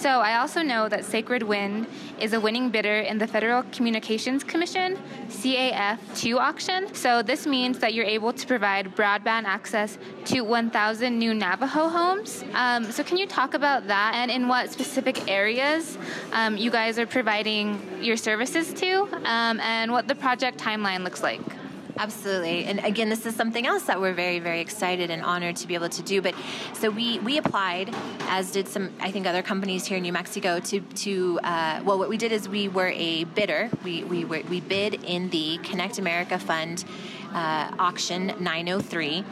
So 0.00 0.08
I 0.08 0.38
also 0.38 0.62
know 0.62 0.88
that 0.88 1.04
Sacred 1.04 1.42
Wind 1.42 1.86
is 2.18 2.32
a 2.32 2.40
winning 2.40 2.70
bidder 2.70 3.00
in 3.00 3.18
the 3.18 3.26
Federal 3.26 3.64
Communications 3.64 4.42
Commission 4.42 4.96
CAF2 5.28 6.38
auction. 6.38 6.94
So 6.94 7.22
this 7.22 7.46
means 7.46 7.78
that 7.80 7.92
you're 7.92 8.06
able 8.06 8.32
to 8.32 8.46
provide 8.46 8.96
broadband 8.96 9.44
access 9.44 9.98
to 10.24 10.40
1,000 10.40 11.18
new 11.18 11.34
Navajo 11.34 11.90
homes. 11.90 12.42
Um, 12.54 12.90
so 12.90 13.04
can 13.04 13.18
you 13.18 13.26
talk 13.26 13.52
about 13.52 13.88
that 13.88 14.14
and 14.14 14.30
in 14.30 14.48
what 14.48 14.72
specific 14.72 15.30
areas 15.30 15.98
um, 16.32 16.56
you 16.56 16.70
guys 16.70 16.98
are 16.98 17.06
providing 17.06 17.78
your 18.00 18.16
services 18.16 18.72
to 18.80 19.02
um, 19.26 19.60
and 19.60 19.92
what 19.92 20.08
the 20.08 20.14
project 20.14 20.56
timeline 20.56 21.04
looks 21.04 21.22
like? 21.22 21.42
Absolutely. 22.00 22.64
And 22.64 22.82
again, 22.82 23.10
this 23.10 23.26
is 23.26 23.36
something 23.36 23.66
else 23.66 23.82
that 23.82 24.00
we're 24.00 24.14
very, 24.14 24.38
very 24.38 24.62
excited 24.62 25.10
and 25.10 25.22
honored 25.22 25.56
to 25.56 25.68
be 25.68 25.74
able 25.74 25.90
to 25.90 26.02
do. 26.02 26.22
But 26.22 26.34
so 26.72 26.88
we, 26.88 27.18
we 27.18 27.36
applied, 27.36 27.94
as 28.20 28.52
did 28.52 28.68
some, 28.68 28.88
I 29.00 29.10
think, 29.10 29.26
other 29.26 29.42
companies 29.42 29.84
here 29.84 29.98
in 29.98 30.02
New 30.04 30.12
Mexico, 30.14 30.60
to, 30.60 30.80
to 30.80 31.40
uh, 31.44 31.82
well, 31.84 31.98
what 31.98 32.08
we 32.08 32.16
did 32.16 32.32
is 32.32 32.48
we 32.48 32.68
were 32.68 32.90
a 32.96 33.24
bidder. 33.24 33.68
We, 33.84 34.04
we, 34.04 34.24
were, 34.24 34.40
we 34.48 34.62
bid 34.62 35.04
in 35.04 35.28
the 35.28 35.58
Connect 35.58 35.98
America 35.98 36.38
Fund 36.38 36.86
uh, 37.34 37.70
auction 37.78 38.28
903. 38.40 39.22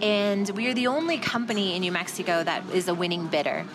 And 0.00 0.48
we 0.50 0.68
are 0.68 0.74
the 0.74 0.86
only 0.86 1.18
company 1.18 1.74
in 1.74 1.82
New 1.82 1.92
Mexico 1.92 2.42
that 2.42 2.64
is 2.72 2.88
a 2.88 2.94
winning 2.94 3.26
bidder 3.26 3.66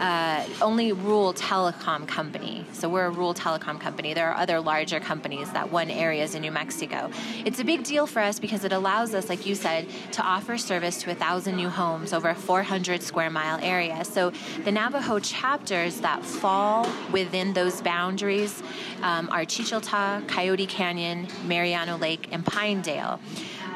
uh, 0.00 0.44
only 0.62 0.92
rural 0.92 1.34
telecom 1.34 2.08
company. 2.08 2.64
So 2.72 2.88
we're 2.88 3.04
a 3.04 3.10
rural 3.10 3.34
telecom 3.34 3.78
company. 3.78 4.14
There 4.14 4.30
are 4.30 4.34
other 4.34 4.58
larger 4.58 4.98
companies 4.98 5.52
that 5.52 5.70
won 5.70 5.90
areas 5.90 6.34
in 6.34 6.42
New 6.42 6.50
Mexico. 6.50 7.10
It's 7.44 7.60
a 7.60 7.64
big 7.64 7.84
deal 7.84 8.06
for 8.06 8.20
us 8.20 8.40
because 8.40 8.64
it 8.64 8.72
allows 8.72 9.14
us, 9.14 9.28
like 9.28 9.44
you 9.44 9.54
said, 9.54 9.86
to 10.12 10.22
offer 10.22 10.56
service 10.56 11.02
to 11.02 11.10
a 11.10 11.14
thousand 11.14 11.56
new 11.56 11.68
homes 11.68 12.12
over 12.14 12.30
a 12.30 12.34
400 12.34 13.02
square 13.02 13.30
mile 13.30 13.58
area. 13.62 14.04
So 14.04 14.32
the 14.64 14.72
Navajo 14.72 15.18
chapters 15.18 16.00
that 16.00 16.24
fall 16.24 16.88
within 17.12 17.52
those 17.52 17.82
boundaries 17.82 18.62
um, 19.02 19.28
are 19.30 19.42
Chichiltah, 19.42 20.26
Coyote 20.26 20.66
Canyon, 20.66 21.28
Mariano 21.46 21.98
Lake, 21.98 22.28
and 22.32 22.44
Pinedale. 22.44 23.20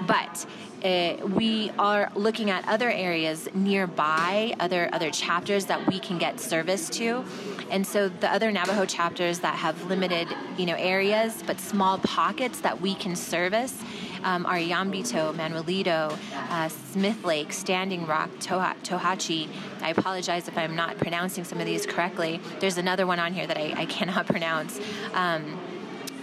But 0.07 0.47
uh, 0.85 1.17
we 1.29 1.71
are 1.79 2.13
looking 2.15 2.51
at 2.51 2.69
other 2.69 2.91
areas 2.91 3.49
nearby, 3.55 4.55
other 4.61 4.91
other 4.93 5.11
chapters 5.11 5.65
that 5.67 5.87
we 5.87 5.99
can 5.99 6.19
get 6.19 6.39
service 6.39 6.91
to, 6.91 7.25
and 7.71 7.87
so 7.87 8.09
the 8.09 8.31
other 8.31 8.53
Navajo 8.53 8.85
chapters 8.85 9.39
that 9.41 9.55
have 9.57 9.83
limited, 9.87 10.29
you 10.59 10.67
know, 10.67 10.77
areas 10.77 11.43
but 11.47 11.59
small 11.59 11.99
pockets 11.99 12.61
that 12.61 12.81
we 12.81 12.95
can 12.95 13.17
service 13.17 13.83
um, 14.25 14.47
are 14.47 14.57
Iyanbito, 14.57 15.35
Manuelito, 15.35 16.17
uh, 16.51 16.69
Smith 16.69 17.25
Lake, 17.25 17.53
Standing 17.53 18.07
Rock, 18.07 18.31
Toha- 18.41 18.77
Tohatchi. 18.83 19.49
I 19.83 19.91
apologize 19.91 20.49
if 20.49 20.57
I'm 20.59 20.75
not 20.75 20.97
pronouncing 20.99 21.45
some 21.45 21.61
of 21.61 21.67
these 21.67 21.87
correctly. 21.87 22.41
There's 22.61 22.79
another 22.79 23.07
one 23.07 23.19
on 23.21 23.33
here 23.35 23.47
that 23.47 23.57
I, 23.57 23.75
I 23.77 23.87
cannot 23.87 24.27
pronounce. 24.35 24.81
Um, 25.13 25.59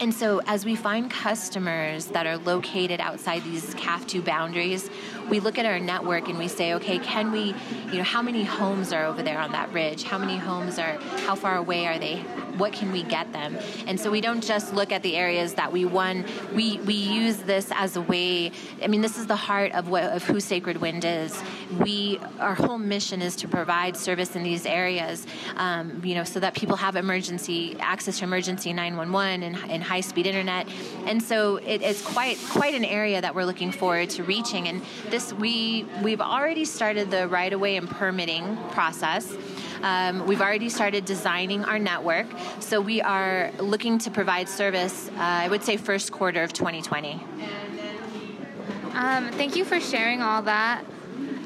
and 0.01 0.11
so, 0.11 0.41
as 0.47 0.65
we 0.65 0.75
find 0.75 1.11
customers 1.11 2.07
that 2.07 2.25
are 2.25 2.39
located 2.39 2.99
outside 2.99 3.43
these 3.43 3.75
CAF2 3.75 4.25
boundaries, 4.25 4.89
we 5.29 5.39
look 5.39 5.59
at 5.59 5.67
our 5.67 5.79
network 5.79 6.27
and 6.27 6.39
we 6.39 6.47
say, 6.47 6.73
okay, 6.73 6.97
can 6.97 7.31
we, 7.31 7.53
you 7.91 7.97
know, 7.97 8.03
how 8.03 8.23
many 8.23 8.43
homes 8.43 8.91
are 8.91 9.05
over 9.05 9.21
there 9.21 9.37
on 9.37 9.51
that 9.51 9.71
ridge? 9.71 10.01
How 10.01 10.17
many 10.17 10.37
homes 10.37 10.79
are, 10.79 10.95
how 11.27 11.35
far 11.35 11.55
away 11.57 11.85
are 11.85 11.99
they? 11.99 12.25
What 12.57 12.73
can 12.73 12.91
we 12.91 13.03
get 13.03 13.31
them? 13.33 13.57
And 13.87 13.99
so 13.99 14.11
we 14.11 14.21
don't 14.21 14.43
just 14.43 14.73
look 14.73 14.91
at 14.91 15.03
the 15.03 15.15
areas 15.15 15.53
that 15.55 15.71
we 15.71 15.85
won. 15.85 16.25
We 16.53 16.79
we 16.79 16.93
use 16.93 17.37
this 17.37 17.71
as 17.73 17.95
a 17.95 18.01
way. 18.01 18.51
I 18.81 18.87
mean, 18.87 19.01
this 19.01 19.17
is 19.17 19.27
the 19.27 19.35
heart 19.35 19.71
of 19.73 19.89
what 19.89 20.03
of 20.03 20.23
who 20.23 20.39
Sacred 20.39 20.77
Wind 20.77 21.05
is. 21.05 21.41
We 21.79 22.19
our 22.39 22.55
whole 22.55 22.77
mission 22.77 23.21
is 23.21 23.35
to 23.37 23.47
provide 23.47 23.95
service 23.95 24.35
in 24.35 24.43
these 24.43 24.65
areas, 24.65 25.25
um, 25.55 26.01
you 26.03 26.15
know, 26.15 26.23
so 26.23 26.39
that 26.39 26.53
people 26.53 26.75
have 26.77 26.95
emergency 26.95 27.77
access 27.79 28.19
to 28.19 28.25
emergency 28.25 28.73
911 28.73 29.43
and, 29.43 29.71
and 29.71 29.83
high 29.83 30.01
speed 30.01 30.27
internet. 30.27 30.67
And 31.05 31.21
so 31.21 31.57
it, 31.57 31.81
it's 31.81 32.01
quite 32.01 32.37
quite 32.49 32.75
an 32.75 32.85
area 32.85 33.21
that 33.21 33.33
we're 33.33 33.45
looking 33.45 33.71
forward 33.71 34.09
to 34.11 34.23
reaching. 34.23 34.67
And 34.67 34.81
this 35.09 35.33
we 35.33 35.85
we've 36.03 36.21
already 36.21 36.65
started 36.65 37.11
the 37.11 37.27
right 37.27 37.51
of 37.51 37.59
way 37.59 37.77
and 37.77 37.89
permitting 37.89 38.57
process. 38.71 39.31
Um, 39.83 40.27
we've 40.27 40.41
already 40.41 40.69
started 40.69 41.05
designing 41.05 41.63
our 41.65 41.79
network, 41.79 42.27
so 42.59 42.79
we 42.79 43.01
are 43.01 43.51
looking 43.59 43.97
to 43.99 44.11
provide 44.11 44.47
service. 44.47 45.09
Uh, 45.09 45.19
I 45.19 45.47
would 45.47 45.63
say 45.63 45.77
first 45.77 46.11
quarter 46.11 46.43
of 46.43 46.53
2020. 46.53 47.19
Um, 48.93 49.31
thank 49.31 49.55
you 49.55 49.65
for 49.65 49.79
sharing 49.79 50.21
all 50.21 50.41
that. 50.43 50.83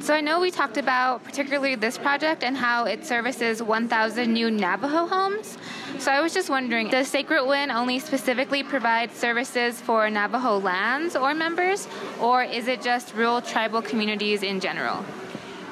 So 0.01 0.13
I 0.13 0.21
know 0.21 0.39
we 0.39 0.51
talked 0.51 0.77
about 0.77 1.23
particularly 1.23 1.75
this 1.75 1.97
project 1.97 2.43
and 2.43 2.55
how 2.55 2.85
it 2.85 3.05
services 3.05 3.63
1,000 3.63 4.31
new 4.31 4.51
Navajo 4.51 5.07
homes. 5.07 5.57
So 5.97 6.11
I 6.11 6.21
was 6.21 6.33
just 6.33 6.49
wondering, 6.49 6.89
does 6.89 7.07
Sacred 7.07 7.45
Wind 7.47 7.71
only 7.71 7.99
specifically 7.99 8.61
provide 8.61 9.11
services 9.11 9.81
for 9.81 10.09
Navajo 10.09 10.59
lands 10.59 11.15
or 11.15 11.33
members, 11.33 11.87
or 12.21 12.43
is 12.43 12.67
it 12.67 12.81
just 12.81 13.15
rural 13.15 13.41
tribal 13.41 13.81
communities 13.81 14.43
in 14.43 14.59
general? 14.59 15.03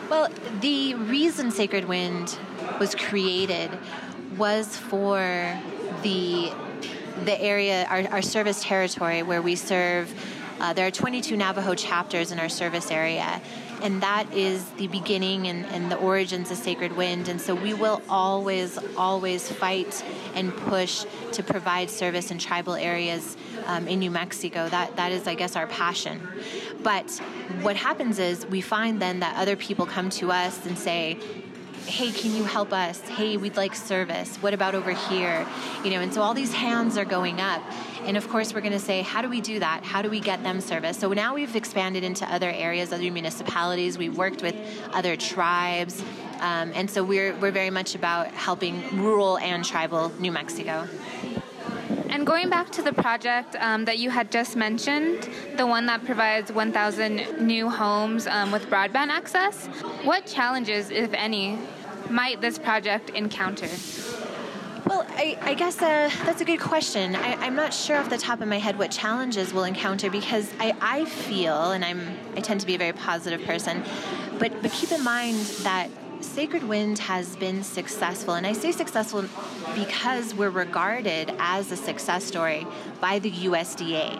Well, 0.09 0.29
the 0.61 0.95
reason 0.95 1.51
Sacred 1.51 1.85
Wind 1.85 2.37
was 2.79 2.95
created 2.95 3.69
was 4.37 4.75
for 4.77 5.57
the 6.01 6.51
the 7.25 7.39
area, 7.41 7.85
our, 7.89 8.07
our 8.09 8.21
service 8.21 8.63
territory, 8.63 9.23
where 9.23 9.41
we 9.41 9.55
serve. 9.55 10.13
Uh, 10.59 10.71
there 10.71 10.87
are 10.87 10.91
22 10.91 11.35
Navajo 11.35 11.75
chapters 11.75 12.31
in 12.31 12.39
our 12.39 12.49
service 12.49 12.89
area, 12.89 13.41
and 13.81 14.01
that 14.01 14.31
is 14.33 14.63
the 14.71 14.87
beginning 14.87 15.47
and, 15.47 15.65
and, 15.67 15.91
the 15.91 15.97
origins 15.97 16.51
of 16.51 16.57
Sacred 16.57 16.95
Wind. 16.95 17.27
And 17.27 17.41
so 17.41 17.53
we 17.53 17.73
will 17.73 18.01
always, 18.07 18.79
always 18.95 19.51
fight 19.51 20.05
and 20.35 20.55
push 20.55 21.05
to 21.33 21.43
provide 21.43 21.89
service 21.89 22.31
in 22.31 22.37
tribal 22.37 22.75
areas 22.75 23.35
um, 23.65 23.87
in 23.87 23.99
New 23.99 24.11
Mexico. 24.11 24.69
That 24.69 24.95
that 24.95 25.11
is, 25.11 25.27
I 25.27 25.35
guess, 25.35 25.55
our 25.55 25.67
passion. 25.67 26.21
But 26.81 27.09
what 27.61 27.75
happens 27.75 28.19
is 28.19 28.45
we 28.45 28.61
find 28.61 29.01
then 29.01 29.19
that 29.19 29.35
other 29.37 29.55
people 29.55 29.85
come 29.85 30.09
to 30.11 30.31
us 30.31 30.65
and 30.65 30.77
say, 30.77 31.19
hey 31.85 32.11
can 32.11 32.33
you 32.35 32.43
help 32.43 32.71
us? 32.71 32.99
Hey 33.01 33.37
we'd 33.37 33.57
like 33.57 33.75
service. 33.75 34.37
What 34.37 34.53
about 34.53 34.75
over 34.75 34.91
here? 34.91 35.45
You 35.83 35.91
know 35.91 35.99
and 35.99 36.13
so 36.13 36.21
all 36.21 36.33
these 36.33 36.53
hands 36.53 36.97
are 36.97 37.05
going 37.05 37.41
up. 37.41 37.61
And 38.05 38.17
of 38.17 38.27
course 38.29 38.53
we're 38.53 38.61
going 38.61 38.73
to 38.73 38.79
say 38.79 39.01
how 39.01 39.21
do 39.21 39.29
we 39.29 39.41
do 39.41 39.59
that? 39.59 39.83
How 39.83 40.01
do 40.01 40.09
we 40.09 40.19
get 40.19 40.43
them 40.43 40.61
service? 40.61 40.97
So 40.97 41.11
now 41.13 41.35
we've 41.35 41.55
expanded 41.55 42.03
into 42.03 42.25
other 42.31 42.49
areas 42.49 42.91
other 42.91 43.11
municipalities. 43.11 43.97
We've 43.97 44.17
worked 44.17 44.41
with 44.41 44.55
other 44.93 45.15
tribes. 45.15 46.01
Um, 46.39 46.71
and 46.75 46.89
so 46.89 47.03
we're, 47.03 47.35
we're 47.37 47.51
very 47.51 47.69
much 47.69 47.95
about 47.95 48.27
helping 48.27 49.01
rural 49.01 49.37
and 49.37 49.63
tribal 49.63 50.09
new 50.19 50.31
mexico 50.31 50.87
and 52.13 52.27
going 52.27 52.47
back 52.47 52.69
to 52.69 52.83
the 52.83 52.93
project 52.93 53.55
um, 53.59 53.85
that 53.85 53.97
you 53.97 54.11
had 54.11 54.31
just 54.31 54.55
mentioned, 54.55 55.27
the 55.57 55.65
one 55.65 55.87
that 55.87 56.05
provides 56.05 56.51
1,000 56.51 57.39
new 57.39 57.67
homes 57.67 58.27
um, 58.27 58.51
with 58.51 58.69
broadband 58.69 59.07
access, 59.07 59.65
what 60.03 60.27
challenges, 60.27 60.91
if 60.91 61.11
any, 61.13 61.57
might 62.11 62.39
this 62.39 62.59
project 62.59 63.09
encounter? 63.09 63.67
Well, 64.85 65.07
I, 65.09 65.39
I 65.41 65.55
guess 65.55 65.81
uh, 65.81 66.11
that's 66.23 66.41
a 66.41 66.45
good 66.45 66.59
question. 66.59 67.15
I, 67.15 67.47
am 67.47 67.55
not 67.55 67.73
sure 67.73 67.97
off 67.97 68.11
the 68.11 68.17
top 68.19 68.41
of 68.41 68.47
my 68.47 68.59
head 68.59 68.77
what 68.77 68.91
challenges 68.91 69.51
we'll 69.51 69.63
encounter 69.63 70.11
because 70.11 70.53
I, 70.59 70.75
I 70.81 71.05
feel, 71.05 71.71
and 71.71 71.83
I'm 71.83 72.15
I 72.35 72.41
tend 72.41 72.59
to 72.59 72.67
be 72.67 72.75
a 72.75 72.77
very 72.77 72.93
positive 72.93 73.41
person, 73.43 73.81
but 74.37 74.61
but 74.61 74.71
keep 74.71 74.91
in 74.91 75.03
mind 75.03 75.37
that 75.63 75.89
Sacred 76.23 76.63
Wind 76.63 76.99
has 76.99 77.35
been 77.35 77.63
successful, 77.63 78.33
and 78.33 78.47
I 78.47 78.53
say 78.53 78.71
successful 78.71 79.25
because 79.75 80.33
we're 80.33 80.49
regarded 80.49 81.33
as 81.37 81.71
a 81.71 81.75
success 81.75 82.23
story 82.23 82.65
by 83.01 83.19
the 83.19 83.29
USDA. 83.29 84.19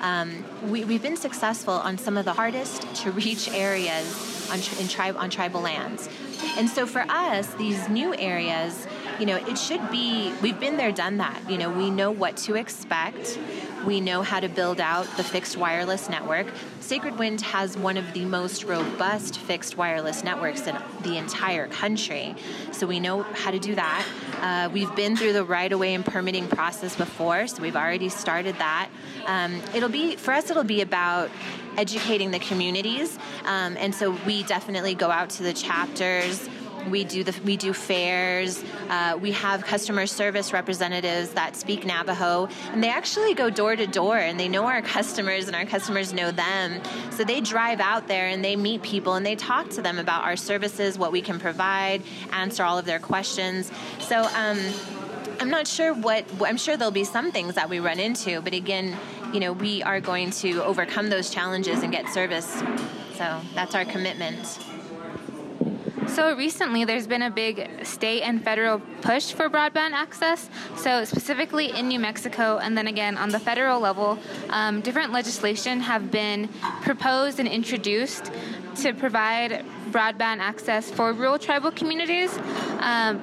Um, 0.00 0.44
we, 0.68 0.80
have 0.80 1.02
been 1.02 1.16
successful 1.16 1.74
on 1.74 1.98
some 1.98 2.16
of 2.16 2.24
the 2.24 2.32
hardest 2.32 2.82
to 3.02 3.12
reach 3.12 3.48
areas 3.50 4.50
on, 4.50 4.58
in 4.80 4.88
tri- 4.88 5.12
on 5.12 5.30
tribal 5.30 5.60
lands. 5.60 6.08
And 6.56 6.68
so 6.68 6.86
for 6.86 7.02
us, 7.08 7.54
these 7.54 7.88
new 7.88 8.14
areas, 8.16 8.86
you 9.20 9.26
know, 9.26 9.36
it 9.36 9.56
should 9.56 9.90
be, 9.90 10.32
we've 10.42 10.58
been 10.58 10.76
there, 10.76 10.90
done 10.90 11.18
that. 11.18 11.48
You 11.48 11.58
know, 11.58 11.70
we 11.70 11.90
know 11.90 12.10
what 12.10 12.36
to 12.38 12.56
expect. 12.56 13.38
We 13.84 14.00
know 14.00 14.22
how 14.22 14.38
to 14.38 14.48
build 14.48 14.80
out 14.80 15.06
the 15.16 15.24
fixed 15.24 15.56
wireless 15.56 16.08
network. 16.08 16.46
Sacred 16.80 17.18
Wind 17.18 17.40
has 17.40 17.76
one 17.76 17.96
of 17.96 18.12
the 18.12 18.24
most 18.24 18.64
robust 18.64 19.38
fixed 19.38 19.76
wireless 19.76 20.22
networks 20.22 20.66
in 20.66 20.76
the 21.02 21.16
entire 21.16 21.66
country. 21.66 22.34
So 22.70 22.86
we 22.86 23.00
know 23.00 23.22
how 23.22 23.50
to 23.50 23.58
do 23.58 23.74
that. 23.74 24.06
Uh, 24.40 24.68
we've 24.72 24.94
been 24.94 25.16
through 25.16 25.32
the 25.32 25.44
right 25.44 25.72
of 25.72 25.80
way 25.80 25.94
and 25.94 26.04
permitting 26.04 26.48
process 26.48 26.94
before, 26.96 27.46
so 27.46 27.62
we've 27.62 27.76
already 27.76 28.08
started 28.08 28.56
that. 28.58 28.88
Um, 29.26 29.60
it'll 29.74 29.88
be, 29.88 30.16
for 30.16 30.32
us, 30.32 30.50
it'll 30.50 30.64
be 30.64 30.82
about 30.82 31.30
educating 31.76 32.30
the 32.30 32.38
communities. 32.38 33.18
Um, 33.44 33.76
and 33.78 33.94
so 33.94 34.16
we 34.26 34.42
definitely 34.44 34.94
go 34.94 35.10
out 35.10 35.30
to 35.30 35.42
the 35.42 35.52
chapters 35.52 36.48
we 36.90 37.04
do 37.04 37.24
the 37.24 37.38
we 37.44 37.56
do 37.56 37.72
fairs. 37.72 38.62
Uh, 38.88 39.18
we 39.20 39.32
have 39.32 39.64
customer 39.64 40.06
service 40.06 40.52
representatives 40.52 41.30
that 41.30 41.56
speak 41.56 41.84
Navajo, 41.84 42.48
and 42.72 42.82
they 42.82 42.88
actually 42.90 43.34
go 43.34 43.50
door 43.50 43.76
to 43.76 43.86
door, 43.86 44.18
and 44.18 44.38
they 44.38 44.48
know 44.48 44.66
our 44.66 44.82
customers, 44.82 45.46
and 45.46 45.56
our 45.56 45.64
customers 45.64 46.12
know 46.12 46.30
them. 46.30 46.80
So 47.10 47.24
they 47.24 47.40
drive 47.40 47.80
out 47.80 48.08
there 48.08 48.28
and 48.28 48.44
they 48.44 48.56
meet 48.56 48.82
people 48.82 49.14
and 49.14 49.24
they 49.24 49.36
talk 49.36 49.68
to 49.70 49.82
them 49.82 49.98
about 49.98 50.24
our 50.24 50.36
services, 50.36 50.98
what 50.98 51.12
we 51.12 51.20
can 51.20 51.38
provide, 51.38 52.02
answer 52.32 52.64
all 52.64 52.78
of 52.78 52.84
their 52.84 53.00
questions. 53.00 53.70
So. 54.00 54.22
Um, 54.36 54.58
I'm 55.40 55.50
not 55.50 55.66
sure 55.66 55.92
what 55.92 56.24
I'm 56.44 56.56
sure 56.56 56.76
there'll 56.76 56.92
be 56.92 57.02
some 57.02 57.32
things 57.32 57.56
that 57.56 57.68
we 57.68 57.80
run 57.80 57.98
into, 57.98 58.40
but 58.42 58.52
again, 58.52 58.96
you 59.32 59.40
know, 59.40 59.52
we 59.52 59.82
are 59.82 60.00
going 60.00 60.30
to 60.42 60.62
overcome 60.62 61.10
those 61.10 61.30
challenges 61.30 61.82
and 61.82 61.90
get 61.90 62.08
service. 62.10 62.62
So 63.14 63.40
that's 63.54 63.74
our 63.74 63.84
commitment. 63.84 64.58
So 66.12 66.36
recently, 66.36 66.84
there's 66.84 67.06
been 67.06 67.22
a 67.22 67.30
big 67.30 67.86
state 67.86 68.20
and 68.20 68.44
federal 68.44 68.80
push 69.00 69.32
for 69.32 69.48
broadband 69.48 69.92
access. 69.92 70.50
So 70.76 71.06
specifically 71.06 71.70
in 71.70 71.88
New 71.88 71.98
Mexico, 71.98 72.58
and 72.58 72.76
then 72.76 72.86
again 72.86 73.16
on 73.16 73.30
the 73.30 73.38
federal 73.38 73.80
level, 73.80 74.18
um, 74.50 74.82
different 74.82 75.12
legislation 75.12 75.80
have 75.80 76.10
been 76.10 76.50
proposed 76.82 77.40
and 77.40 77.48
introduced 77.48 78.30
to 78.82 78.92
provide 78.92 79.64
broadband 79.90 80.40
access 80.40 80.90
for 80.90 81.14
rural 81.14 81.38
tribal 81.38 81.70
communities. 81.70 82.36
Um, 82.80 83.18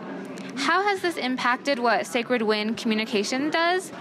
how 0.56 0.82
has 0.82 1.02
this 1.02 1.18
impacted 1.18 1.78
what 1.78 2.08
Sacred 2.08 2.42
Wind 2.42 2.78
Communication 2.78 3.52
does? 3.52 3.92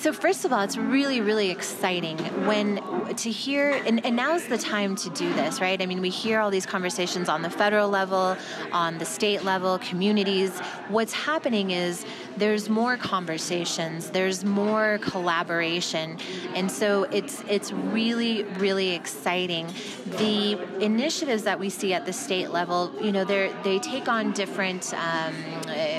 So 0.00 0.12
first 0.12 0.44
of 0.44 0.52
all, 0.52 0.60
it's 0.60 0.76
really, 0.76 1.20
really 1.20 1.50
exciting 1.50 2.18
when 2.46 2.76
to 3.16 3.30
hear, 3.30 3.72
and, 3.84 4.04
and 4.06 4.14
now's 4.14 4.46
the 4.46 4.58
time 4.58 4.94
to 4.94 5.10
do 5.10 5.32
this, 5.34 5.60
right? 5.60 5.80
I 5.82 5.86
mean, 5.86 6.00
we 6.00 6.08
hear 6.08 6.38
all 6.38 6.50
these 6.50 6.66
conversations 6.66 7.28
on 7.28 7.42
the 7.42 7.50
federal 7.50 7.88
level, 7.88 8.36
on 8.70 8.98
the 8.98 9.04
state 9.04 9.42
level, 9.42 9.78
communities. 9.78 10.56
What's 10.88 11.12
happening 11.12 11.72
is 11.72 12.06
there's 12.36 12.68
more 12.68 12.96
conversations, 12.96 14.10
there's 14.10 14.44
more 14.44 14.98
collaboration, 15.02 16.18
and 16.54 16.70
so 16.70 17.04
it's 17.04 17.42
it's 17.48 17.72
really, 17.72 18.44
really 18.44 18.90
exciting. 18.90 19.66
The 20.18 20.60
initiatives 20.80 21.42
that 21.42 21.58
we 21.58 21.70
see 21.70 21.92
at 21.92 22.06
the 22.06 22.12
state 22.12 22.50
level, 22.50 22.92
you 23.02 23.10
know, 23.10 23.24
they 23.24 23.52
they 23.64 23.80
take 23.80 24.06
on 24.06 24.30
different 24.32 24.94
um, 24.94 25.34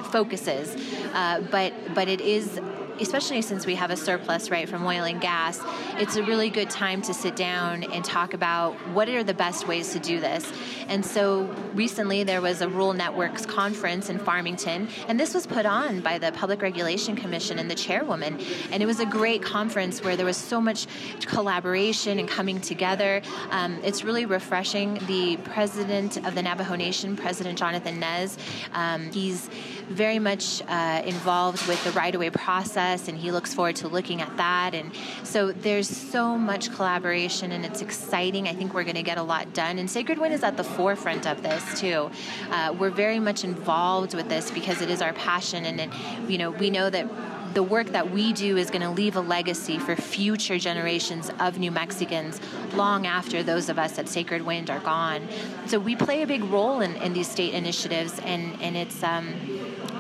focuses, 0.06 0.76
uh, 1.14 1.42
but 1.52 1.74
but 1.94 2.08
it 2.08 2.22
is 2.22 2.62
especially 3.02 3.42
since 3.42 3.66
we 3.66 3.76
have 3.76 3.92
a 3.92 3.98
surplus, 3.98 4.50
right, 4.50 4.68
from 4.68 4.86
oil 4.86 5.04
and 5.04 5.22
gas, 5.22 5.60
it's 5.96 6.16
a 6.16 6.24
really 6.24 6.50
good 6.50 6.70
time 6.70 7.02
to 7.04 7.14
sit 7.14 7.36
down 7.36 7.84
and 7.84 8.04
talk 8.04 8.34
about 8.34 8.74
what 8.90 9.10
are 9.10 9.24
the 9.24 9.34
best 9.34 9.68
ways 9.68 9.94
to 9.94 10.00
do 10.00 10.20
this. 10.20 10.52
And 10.88 11.06
so 11.06 11.44
recently 11.74 12.24
there 12.24 12.42
was 12.42 12.62
a 12.62 12.70
Rural 12.70 12.94
Networks 12.94 13.46
conference 13.46 14.10
in 14.10 14.18
Farmington, 14.18 14.88
and 15.08 15.20
this 15.20 15.34
was 15.34 15.46
put 15.46 15.66
on 15.66 16.02
by 16.02 16.18
the 16.18 16.32
Public 16.32 16.62
Regulation 16.62 17.16
Commission 17.16 17.60
and 17.60 17.70
the 17.70 17.76
chairwoman. 17.76 18.40
And 18.72 18.82
it 18.82 18.86
was 18.86 19.00
a 19.00 19.06
great 19.06 19.42
conference 19.42 20.04
where 20.04 20.16
there 20.16 20.26
was 20.26 20.38
so 20.38 20.60
much 20.60 20.88
collaboration 21.26 22.20
and 22.20 22.28
coming 22.28 22.60
together. 22.60 23.22
Um, 23.52 23.80
it's 23.84 24.04
really 24.04 24.26
refreshing. 24.26 24.96
The 25.08 25.38
president 25.38 26.18
of 26.26 26.36
the 26.36 26.42
Navajo 26.42 26.76
Nation, 26.76 27.16
President 27.16 27.58
Jonathan 27.58 28.00
Nez, 28.00 28.38
um, 28.74 29.12
he's 29.12 29.50
very 29.90 30.20
much 30.20 30.62
uh, 30.68 31.02
involved 31.06 31.68
with 31.68 31.84
the 31.84 31.92
right 31.92 32.14
of 32.14 32.20
way 32.20 32.30
process, 32.30 32.89
and 33.08 33.18
he 33.18 33.32
looks 33.32 33.54
forward 33.54 33.76
to 33.78 33.88
looking 33.88 34.22
at 34.22 34.36
that. 34.38 34.74
And 34.74 34.92
so 35.24 35.52
there's 35.52 35.88
so 35.88 36.38
much 36.38 36.72
collaboration, 36.72 37.52
and 37.52 37.64
it's 37.66 37.82
exciting. 37.82 38.48
I 38.48 38.54
think 38.54 38.74
we're 38.74 38.84
going 38.84 38.96
to 38.96 39.04
get 39.04 39.18
a 39.18 39.24
lot 39.24 39.54
done. 39.54 39.78
And 39.78 39.90
Sacred 39.90 40.18
Wind 40.18 40.34
is 40.34 40.44
at 40.44 40.58
the 40.58 40.64
forefront 40.64 41.28
of 41.28 41.44
this 41.44 41.80
too. 41.80 42.10
Uh, 42.50 42.76
we're 42.78 42.90
very 42.90 43.20
much 43.20 43.44
involved 43.44 44.14
with 44.14 44.28
this 44.30 44.52
because 44.52 44.82
it 44.82 44.90
is 44.90 45.02
our 45.02 45.14
passion, 45.14 45.66
and 45.66 45.80
it, 45.80 45.90
you 46.28 46.38
know 46.38 46.50
we 46.52 46.70
know 46.70 46.90
that 46.90 47.08
the 47.54 47.64
work 47.64 47.88
that 47.88 48.12
we 48.12 48.32
do 48.34 48.58
is 48.58 48.70
going 48.70 48.82
to 48.82 48.90
leave 48.90 49.16
a 49.16 49.22
legacy 49.22 49.80
for 49.80 49.96
future 49.96 50.60
generations 50.60 51.32
of 51.40 51.58
New 51.58 51.72
Mexicans 51.72 52.40
long 52.74 53.08
after 53.08 53.42
those 53.42 53.70
of 53.70 53.80
us 53.80 53.98
at 53.98 54.08
Sacred 54.08 54.44
Wind 54.44 54.70
are 54.70 54.80
gone. 54.80 55.28
So 55.66 55.80
we 55.80 55.96
play 55.96 56.22
a 56.22 56.28
big 56.28 56.44
role 56.44 56.82
in, 56.82 56.96
in 56.98 57.14
these 57.14 57.28
state 57.28 57.54
initiatives, 57.54 58.20
and, 58.20 58.62
and 58.62 58.78
it's, 58.78 59.02
um, 59.04 59.34